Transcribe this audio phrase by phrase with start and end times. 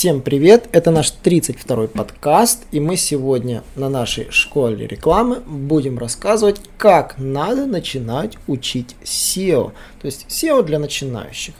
[0.00, 0.66] Всем привет!
[0.72, 7.66] Это наш 32-й подкаст, и мы сегодня на нашей школе рекламы будем рассказывать, как надо
[7.66, 11.52] начинать учить SEO, то есть SEO для начинающих.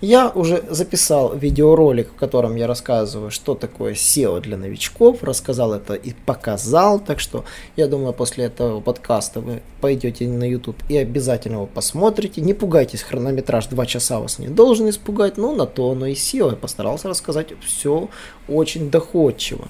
[0.00, 5.94] Я уже записал видеоролик, в котором я рассказываю, что такое SEO для новичков, рассказал это
[5.94, 7.44] и показал, так что
[7.74, 12.40] я думаю, после этого подкаста вы пойдете на YouTube и обязательно его посмотрите.
[12.40, 16.50] Не пугайтесь, хронометраж 2 часа вас не должен испугать, но на то оно и SEO.
[16.50, 18.08] Я постарался рассказать все
[18.46, 19.66] очень доходчиво.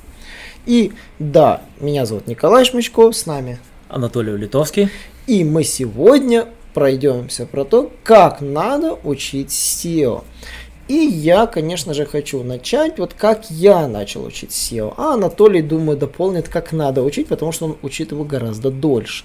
[0.66, 3.58] И да, меня зовут Николай Шмычков, с нами
[3.88, 4.91] Анатолий Литовский.
[5.27, 10.23] И мы сегодня пройдемся про то, как надо учить SEO.
[10.86, 14.94] И я, конечно же, хочу начать, вот как я начал учить SEO.
[14.97, 19.25] А Анатолий, думаю, дополнит, как надо учить, потому что он учит его гораздо дольше.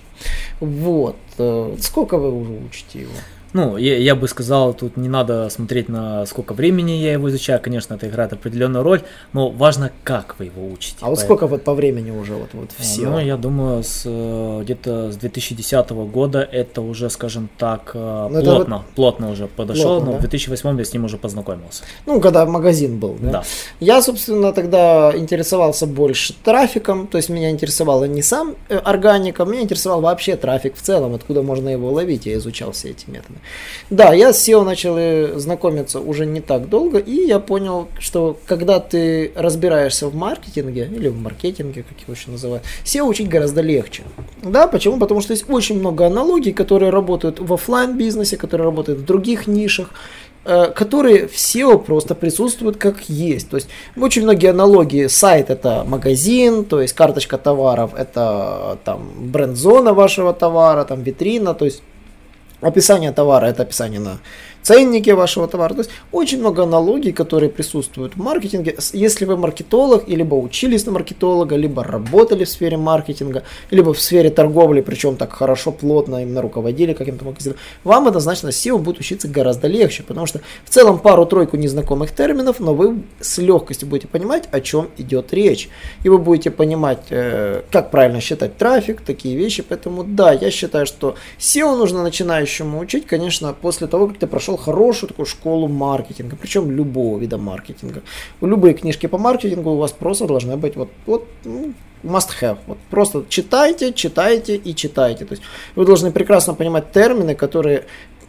[0.60, 1.16] Вот.
[1.38, 3.14] Э, сколько вы уже учите его?
[3.54, 7.62] Ну, я, я бы сказал, тут не надо смотреть на сколько времени я его изучаю,
[7.62, 9.02] конечно, это играет определенную роль,
[9.32, 10.98] но важно, как вы его учите.
[11.02, 13.04] А вот сколько вот по времени уже вот, вот все?
[13.04, 18.42] Ну, я думаю, с, э, где-то с 2010 года это уже, скажем так, э, но
[18.42, 18.86] плотно, вот...
[18.96, 20.18] плотно уже подошел, плотно, но да?
[20.18, 21.84] в 2008 я с ним уже познакомился.
[22.06, 23.32] Ну, когда магазин был, да?
[23.32, 23.44] Да.
[23.80, 29.62] Я, собственно, тогда интересовался больше трафиком, то есть меня интересовало не сам э, органика, меня
[29.62, 33.36] интересовал вообще трафик в целом, откуда можно его ловить, я изучал все эти методы.
[33.90, 38.38] Да, я с SEO начал э, знакомиться уже не так долго, и я понял, что
[38.46, 43.62] когда ты разбираешься в маркетинге, или в маркетинге, как его еще называют, SEO учить гораздо
[43.62, 44.04] легче.
[44.42, 45.00] Да, почему?
[45.00, 49.48] Потому что есть очень много аналогий, которые работают в офлайн бизнесе которые работают в других
[49.48, 49.92] нишах,
[50.46, 53.50] э, которые в SEO просто присутствуют как есть.
[53.50, 55.08] То есть очень многие аналогии.
[55.08, 61.66] Сайт это магазин, то есть карточка товаров это там бренд-зона вашего товара, там витрина, то
[61.66, 61.84] есть
[62.64, 64.20] Описание товара– это описание на
[64.64, 65.74] ценники вашего товара.
[65.74, 68.76] То есть очень много аналогий, которые присутствуют в маркетинге.
[68.94, 74.30] Если вы маркетолог, либо учились на маркетолога, либо работали в сфере маркетинга, либо в сфере
[74.30, 79.68] торговли, причем так хорошо, плотно именно руководили каким-то магазином, вам однозначно SEO будет учиться гораздо
[79.68, 84.62] легче, потому что в целом пару-тройку незнакомых терминов, но вы с легкостью будете понимать, о
[84.62, 85.70] чем идет речь.
[86.04, 89.64] И вы будете понимать, э, как правильно считать трафик, такие вещи.
[89.68, 94.53] Поэтому да, я считаю, что SEO нужно начинающему учить, конечно, после того, как ты прошел
[94.54, 98.02] прошел хорошую такую школу маркетинга, причем любого вида маркетинга.
[98.42, 102.58] У любые книжки по маркетингу у вас просто должны быть вот, вот ну, must have.
[102.68, 105.26] Вот просто читайте, читайте и читайте.
[105.26, 105.44] То есть
[105.76, 107.84] вы должны прекрасно понимать термины, которые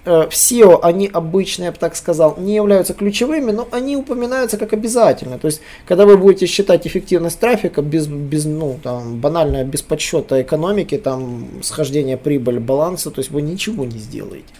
[0.06, 4.56] э, в SEO, они обычно, я бы так сказал, не являются ключевыми, но они упоминаются
[4.56, 5.38] как обязательно.
[5.38, 10.40] То есть, когда вы будете считать эффективность трафика без, без ну, там, банально без подсчета
[10.40, 14.54] экономики, там, схождения прибыль, баланса, то есть вы ничего не сделаете.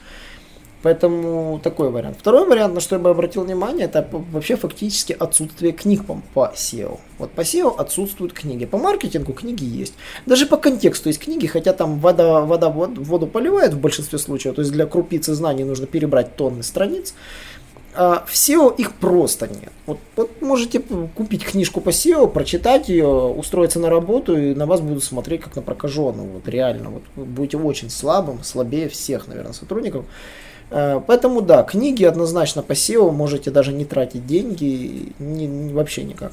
[0.85, 2.19] Поэтому такой вариант.
[2.21, 6.53] Второй вариант, на что я бы обратил внимание, это вообще фактически отсутствие книг по, по
[6.55, 7.01] SEO.
[7.19, 8.67] Вот по SEO отсутствуют книги.
[8.67, 9.95] По маркетингу книги есть.
[10.27, 14.57] Даже по контексту есть книги, хотя там вода, вода воду поливает в большинстве случаев.
[14.57, 17.15] То есть для крупицы знаний нужно перебрать тонны страниц.
[17.97, 19.73] А в SEO их просто нет.
[19.87, 24.81] Вот, вот можете купить книжку по SEO, прочитать ее, устроиться на работу, и на вас
[24.81, 26.27] будут смотреть как на прокаженного.
[26.27, 26.91] Вот реально.
[26.91, 30.05] Вот вы будете очень слабым, слабее всех, наверное, сотрудников.
[30.71, 36.33] Э, поэтому да, книги однозначно по SEO можете даже не тратить деньги, не, вообще никак.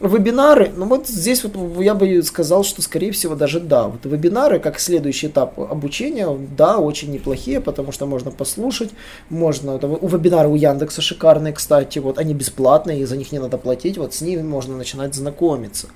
[0.00, 3.88] Вебинары, ну вот здесь вот я бы сказал, что скорее всего даже да.
[3.88, 8.90] Вот вебинары как следующий этап обучения, да, очень неплохие, потому что можно послушать,
[9.28, 13.58] можно, у вебинары у Яндекса шикарные, кстати, вот они бесплатные, и за них не надо
[13.58, 15.88] платить, вот с ними можно начинать знакомиться.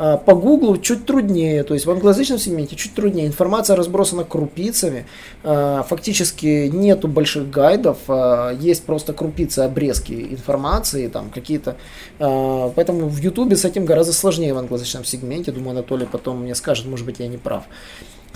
[0.00, 3.26] А, по Гуглу чуть труднее, то есть в англоязычном сегменте чуть труднее.
[3.26, 5.06] Информация разбросана крупицами,
[5.42, 11.76] а, фактически нету больших гайдов, а, есть просто крупицы, обрезки информации, там какие-то.
[12.18, 15.50] Поэтому в Ютубе с этим гораздо сложнее в англоязычном сегменте.
[15.50, 17.64] Думаю, Анатолий потом мне скажет, может быть, я не прав.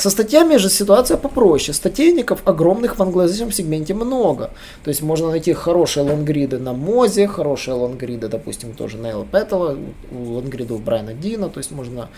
[0.03, 1.73] Со статьями же ситуация попроще.
[1.73, 4.51] Статейников огромных в англоязычном сегменте много.
[4.83, 9.79] То есть можно найти хорошие лонгриды на Мозе, хорошие лонгриды, допустим, тоже на Элпетова,
[10.11, 11.49] лонгриды у Брайана Дина.
[11.49, 12.09] То есть можно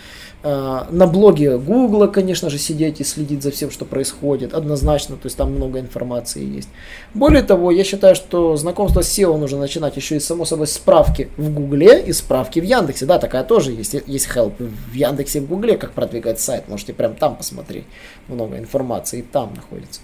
[0.41, 4.55] э, на блоге Гугла, конечно же, сидеть и следить за всем, что происходит.
[4.55, 6.69] Однозначно, то есть там много информации есть.
[7.13, 11.29] Более того, я считаю, что знакомство с SEO нужно начинать еще и, само собой, справки
[11.37, 13.05] в Гугле и справки в Яндексе.
[13.05, 13.95] Да, такая тоже есть.
[14.07, 16.67] Есть help в Яндексе и в Гугле, как продвигать сайт.
[16.67, 17.85] Можете прям там посмотреть смотри,
[18.27, 20.01] много информации там находится.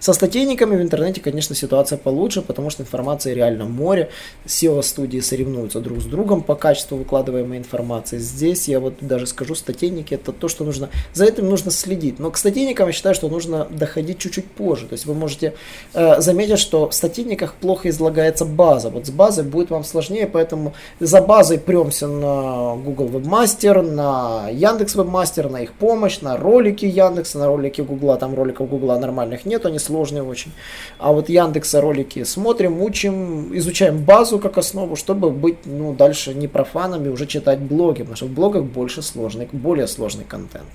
[0.00, 4.10] Со статейниками в интернете, конечно, ситуация получше, потому что информация реально море.
[4.46, 8.18] SEO-студии соревнуются друг с другом по качеству выкладываемой информации.
[8.18, 12.18] Здесь я вот даже скажу, статейники это то, что нужно, за этим нужно следить.
[12.18, 14.86] Но к статейникам я считаю, что нужно доходить чуть-чуть позже.
[14.86, 15.54] То есть вы можете
[15.94, 18.90] э, заметить, что в статейниках плохо излагается база.
[18.90, 24.96] Вот с базой будет вам сложнее, поэтому за базой премся на Google Webmaster, на Яндекс
[24.96, 28.16] Webmaster, на их помощь, на ролики Яндекса, на ролики Гугла.
[28.16, 30.52] Там роликов Гугла нормальных нет, они сложные очень.
[30.98, 36.48] А вот Яндекса ролики смотрим, учим, изучаем базу как основу, чтобы быть ну, дальше не
[36.48, 40.68] профанами, уже читать блоги, потому что в блогах больше сложный, более сложный контент.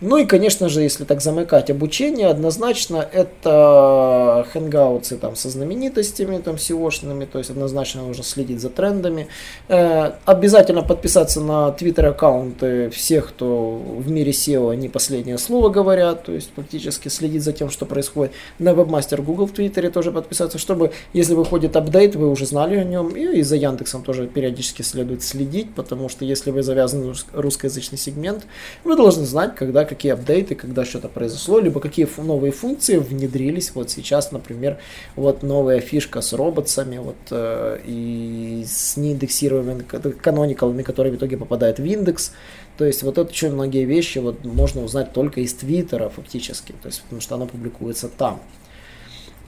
[0.00, 6.54] Ну и, конечно же, если так замыкать обучение, однозначно это хэнгауты там со знаменитостями, там
[6.54, 9.28] SEO-шными, то есть однозначно нужно следить за трендами.
[9.68, 16.24] Э, обязательно подписаться на твиттер аккаунты всех, кто в мире SEO, они последнее слово говорят,
[16.24, 18.32] то есть фактически следить за тем, что происходит.
[18.58, 22.84] На вебмастер Google в твиттере тоже подписаться, чтобы, если выходит апдейт, вы уже знали о
[22.84, 27.14] нем, и, и за Яндексом тоже периодически следует следить, потому что если вы завязаны на
[27.34, 28.46] русскоязычный сегмент,
[28.82, 33.72] вы должны знать, когда какие апдейты, когда что-то произошло, либо какие новые функции внедрились.
[33.74, 34.78] Вот сейчас, например,
[35.16, 41.78] вот новая фишка с роботами, вот э, и с неиндексируемыми каноникалами, которые в итоге попадают
[41.78, 42.32] в индекс.
[42.78, 46.86] То есть вот это очень многие вещи вот можно узнать только из Твиттера фактически, то
[46.86, 48.40] есть потому что оно публикуется там.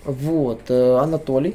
[0.05, 1.55] Вот, э, Анатолий.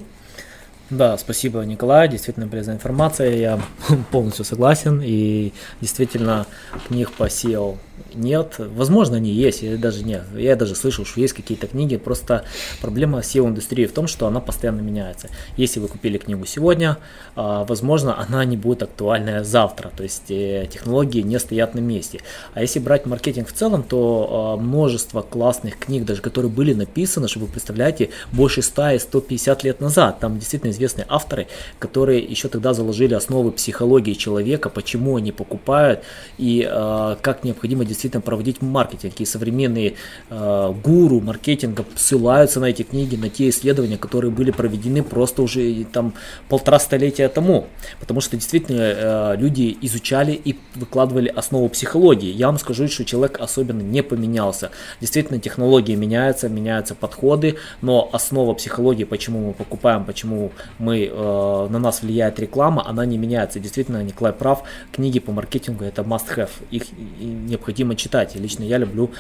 [0.90, 3.60] Да, спасибо, Николай, действительно полезная информация, я
[4.12, 5.52] полностью согласен, и
[5.82, 6.46] действительно
[6.88, 7.78] книг по SEO
[8.14, 12.44] нет, возможно, они есть, я даже нет, я даже слышал, что есть какие-то книги, просто
[12.82, 15.30] проблема SEO-индустрии в том, что она постоянно меняется.
[15.56, 16.98] Если вы купили книгу сегодня,
[17.36, 22.22] а, возможно, она не будет актуальная завтра, то есть э, технологии не стоят на месте.
[22.54, 27.28] А если брать маркетинг в целом, то а, множество классных книг, даже которые были написаны,
[27.28, 31.48] чтобы вы представляете, больше 100 и 150 лет назад, там действительно известные авторы,
[31.80, 36.04] которые еще тогда заложили основы психологии человека, почему они покупают
[36.38, 39.16] и а, как необходимо действительно проводить маркетинг.
[39.20, 39.96] И современные
[40.30, 45.86] э, гуру маркетинга ссылаются на эти книги, на те исследования, которые были проведены просто уже
[45.92, 46.14] там
[46.50, 47.68] полтора столетия тому.
[48.00, 52.32] Потому что действительно э, люди изучали и выкладывали основу психологии.
[52.32, 54.72] Я вам скажу, что человек особенно не поменялся.
[55.02, 61.80] Действительно, технологии меняются, меняются подходы, но основа психологии, почему мы покупаем, почему мы, э, на
[61.80, 63.60] нас влияет реклама, она не меняется.
[63.60, 66.50] Действительно, Николай прав, книги по маркетингу это must-have.
[66.72, 66.84] Их
[67.20, 68.36] необходимо необходимо читать.
[68.36, 69.12] Лично я люблю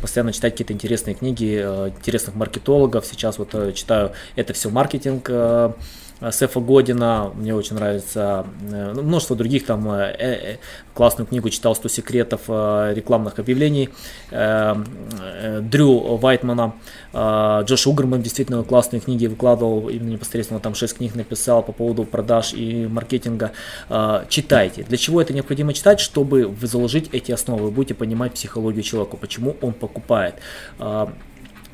[0.00, 3.06] постоянно читать какие-то интересные книги э, интересных маркетологов.
[3.06, 5.72] Сейчас вот э, читаю «Это все маркетинг», э,
[6.30, 10.56] Сефа Година, мне очень нравится, ну, множество других там, э, э,
[10.94, 13.90] классную книгу читал «100 секретов э, рекламных объявлений»,
[14.30, 14.74] э,
[15.20, 16.74] э, Дрю Вайтмана,
[17.12, 22.04] э, Джош Угерман действительно классные книги выкладывал, именно непосредственно там 6 книг написал по поводу
[22.04, 23.52] продаж и маркетинга.
[23.90, 24.84] Э, читайте.
[24.84, 26.00] Для чего это необходимо читать?
[26.00, 30.36] Чтобы заложить эти основы, вы будете понимать психологию человека, почему он покупает.
[30.78, 31.08] Э,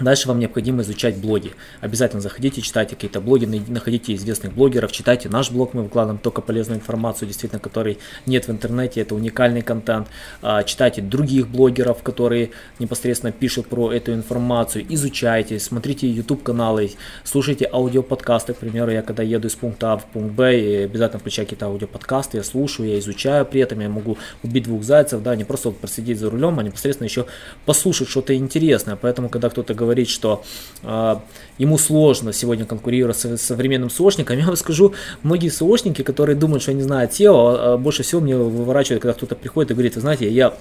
[0.00, 1.53] Дальше вам необходимо изучать блоги.
[1.81, 6.81] Обязательно заходите, читайте какие-то блоги, находите известных блогеров, читайте наш блог, мы выкладываем только полезную
[6.81, 10.09] информацию, действительно, которой нет в интернете, это уникальный контент.
[10.41, 16.93] А, читайте других блогеров, которые непосредственно пишут про эту информацию, изучайте, смотрите YouTube каналы,
[17.23, 21.46] слушайте аудиоподкасты, к примеру, я когда еду из пункта А в пункт Б, обязательно включаю
[21.46, 25.44] какие-то аудиоподкасты, я слушаю, я изучаю, при этом я могу убить двух зайцев, да, не
[25.44, 27.27] просто вот просидеть за рулем, а непосредственно еще
[27.67, 30.44] послушать что-то интересное, поэтому, когда кто-то говорит, что
[30.82, 31.17] э,
[31.58, 36.70] ему сложно сегодня конкурировать с современным СОшником, я вам скажу, многие СОшники, которые думают, что
[36.70, 40.01] они знают SEO, а, а больше всего мне выворачивают, когда кто-то приходит и говорит, вы
[40.01, 40.55] знаете, я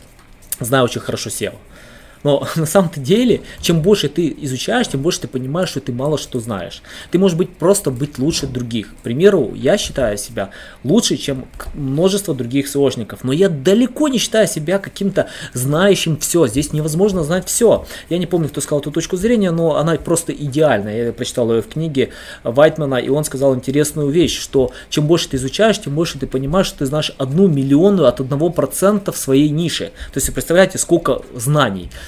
[0.60, 1.54] знаю очень хорошо SEO.
[2.24, 6.18] Но на самом-то деле, чем больше ты изучаешь, тем больше ты понимаешь, что ты мало
[6.18, 6.82] что знаешь.
[7.12, 8.94] Ты можешь быть просто быть лучше других.
[8.96, 10.52] К примеру, я считаю себя
[10.84, 13.24] лучше, чем множество других сложников.
[13.24, 16.48] Но я далеко не считаю себя каким-то знающим все.
[16.48, 17.86] Здесь невозможно знать все.
[18.10, 21.06] Я не помню, кто сказал эту точку зрения, но она просто идеальная.
[21.06, 22.10] Я прочитал ее в книге
[22.44, 26.68] Вайтмана, и он сказал интересную вещь, что чем больше ты изучаешь, тем больше ты понимаешь,
[26.68, 29.92] что ты знаешь одну миллионную от одного процента в своей нише.
[30.14, 31.90] То есть, представляете, сколько знаний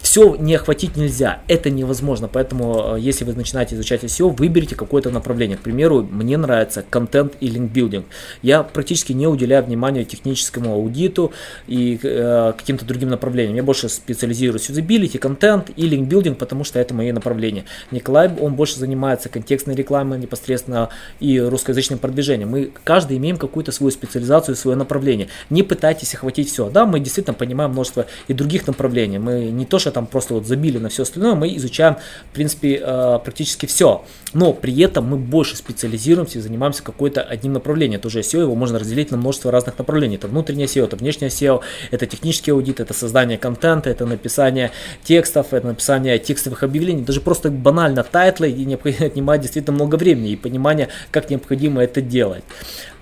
[0.00, 5.10] все не охватить нельзя, это невозможно, поэтому э, если вы начинаете изучать SEO, выберите какое-то
[5.10, 5.56] направление.
[5.56, 8.06] К примеру, мне нравится контент и линкбилдинг.
[8.42, 11.32] Я практически не уделяю внимания техническому аудиту
[11.66, 13.56] и э, каким-то другим направлениям.
[13.56, 17.64] Я больше специализируюсь в юзабилити, контент и линкбилдинг, потому что это мои направления.
[17.90, 20.88] Николай, он больше занимается контекстной рекламой непосредственно
[21.20, 22.50] и русскоязычным продвижением.
[22.50, 25.28] Мы каждый имеем какую-то свою специализацию, свое направление.
[25.50, 26.70] Не пытайтесь охватить все.
[26.70, 29.18] Да, мы действительно понимаем множество и других направлений.
[29.18, 31.96] Мы не то, больше, там просто вот забили на все остальное, мы изучаем,
[32.30, 34.04] в принципе, э, практически все.
[34.32, 38.00] Но при этом мы больше специализируемся и занимаемся какой-то одним направлением.
[38.00, 40.16] Тоже SEO его можно разделить на множество разных направлений.
[40.16, 41.60] Это внутреннее SEO, это внешнее SEO,
[41.90, 44.70] это технический аудит, это создание контента, это написание
[45.04, 49.96] текстов, это написание текстовых объявлений, даже просто банально title ы и необходимо отнимать действительно много
[49.96, 52.44] времени и понимания, как необходимо это делать.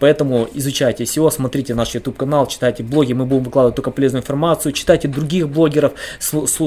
[0.03, 4.73] Поэтому изучайте SEO, смотрите наш YouTube канал, читайте блоги, мы будем выкладывать только полезную информацию,
[4.73, 5.93] читайте других блогеров,